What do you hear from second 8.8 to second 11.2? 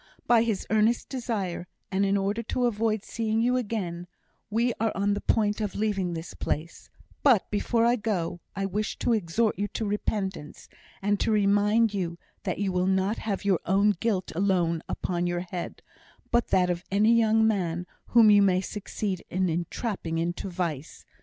to exhort you to repentance, and